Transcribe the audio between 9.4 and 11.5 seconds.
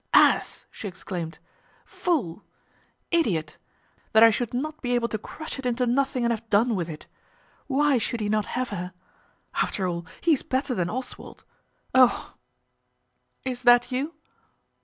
After all, he is better than Oswald.